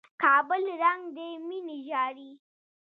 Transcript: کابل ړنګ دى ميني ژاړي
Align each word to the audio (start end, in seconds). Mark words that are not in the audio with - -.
کابل 0.23 0.63
ړنګ 0.81 1.03
دى 1.15 1.29
ميني 1.47 1.77
ژاړي 1.87 2.31